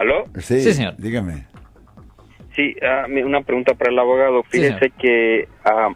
[0.00, 0.24] ¿Aló?
[0.38, 0.94] Sí, Sí, señor.
[0.96, 1.44] Dígame.
[2.56, 4.42] Sí, ah, mi- una pregunta para el abogado.
[4.44, 5.90] Fíjese que ah,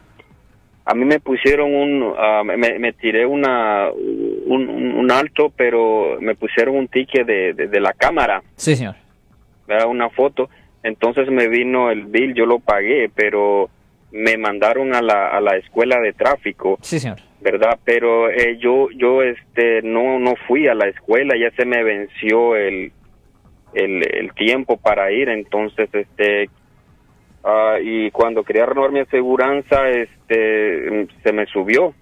[0.85, 6.17] a mí me pusieron un, ah, me, me tiré una, un, un- un alto, pero
[6.21, 8.93] me pusieron un ticket de, de, de la cámara, Sí, señor.
[9.67, 9.87] ¿verdad?
[9.87, 10.49] una foto.
[10.83, 13.71] Entonces me vino el bill, yo lo pagué, pero
[14.11, 16.77] me mandaron a la, a la escuela de tráfico.
[16.81, 17.17] Sí, señor.
[17.41, 21.83] verdad pero eh, yo yo este no no fui a la escuela ya se me
[21.83, 22.91] venció el
[23.75, 26.49] el, tiempo para ir entonces este
[27.43, 31.93] ah, y cuando quería renovar mi aseguranza este se me subió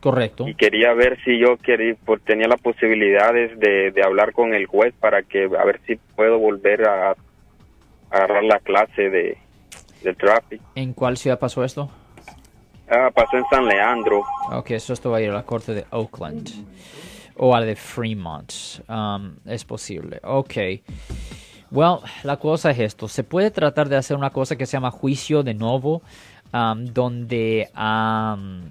[0.00, 0.46] Correcto.
[0.46, 4.66] y quería ver si yo quería pues, tenía las posibilidades de, de hablar con el
[4.66, 7.16] juez para que a ver si puedo volver a, a
[8.10, 9.38] agarrar la clase de
[10.04, 11.90] de tráfico ¿En cuál ciudad pasó esto?
[12.88, 15.84] ah, pasó en San Leandro Ok, eso esto va a ir a la corte de
[15.90, 16.50] Oakland
[17.36, 18.52] o a la de Fremont.
[18.88, 20.20] Um, es posible.
[20.22, 20.54] Ok.
[21.70, 23.08] Well, la cosa es esto.
[23.08, 26.02] Se puede tratar de hacer una cosa que se llama juicio de nuevo,
[26.52, 28.70] um, donde, um,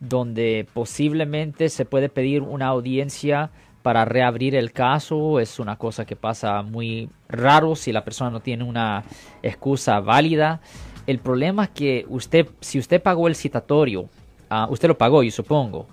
[0.00, 3.50] donde posiblemente se puede pedir una audiencia
[3.82, 5.40] para reabrir el caso.
[5.40, 9.02] Es una cosa que pasa muy raro si la persona no tiene una
[9.42, 10.60] excusa válida.
[11.06, 14.08] El problema es que usted, si usted pagó el citatorio,
[14.48, 15.86] ah, usted lo pagó, yo supongo.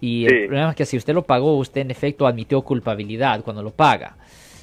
[0.00, 0.34] Y Sí.
[0.34, 3.70] el problema es que si usted lo pagó, usted en efecto admitió culpabilidad cuando lo
[3.70, 4.16] paga.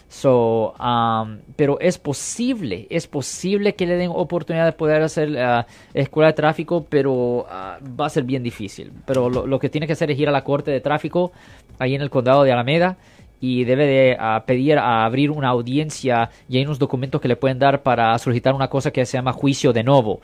[0.09, 5.67] So, um, pero es posible, es posible que le den oportunidad de poder hacer ah,
[5.93, 8.91] escuela de tráfico, pero ah, va a ser bien difícil.
[9.05, 11.31] Pero lo, lo que tiene que hacer es ir a la corte de tráfico
[11.77, 12.97] ahí en el condado de Alameda
[13.41, 17.35] y debe de ah, pedir a abrir una audiencia y hay unos documentos que le
[17.35, 20.21] pueden dar para solicitar una cosa que se llama juicio de nuevo.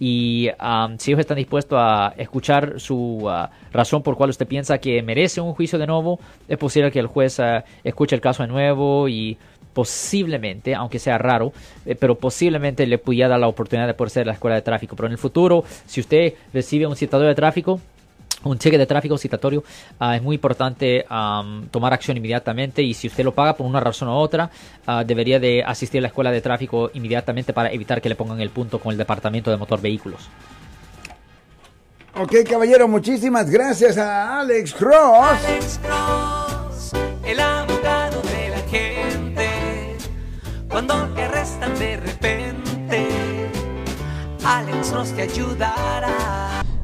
[0.00, 0.48] Y
[0.98, 5.40] si ellos están dispuestos a escuchar su ah, razón por cual usted piensa que merece
[5.40, 9.08] un juicio de nuevo, es posible que el juez ah, escuche el caso de nuevo
[9.08, 9.36] y
[9.72, 11.52] posiblemente, aunque sea raro,
[11.86, 14.96] eh, pero posiblemente le pudiera dar la oportunidad de poder ser la escuela de tráfico.
[14.96, 17.80] Pero en el futuro, si usted recibe un citador de tráfico,
[18.44, 19.64] un cheque de tráfico citatorio,
[19.98, 21.04] ah, es muy importante
[21.70, 24.50] tomar acción inmediatamente y si usted lo paga por una razón u otra,
[24.86, 28.40] ah, debería de asistir a la escuela de tráfico inmediatamente para evitar que le pongan
[28.40, 30.28] el punto con el departamento de motor vehículos.
[32.14, 35.38] Ok, caballero, muchísimas gracias a Alex Cross.
[35.46, 36.92] Alex Cross,
[37.24, 39.48] el abogado de la gente.
[40.68, 43.06] Cuando te arrestan de repente,
[44.44, 46.47] Alex Cross te ayudará.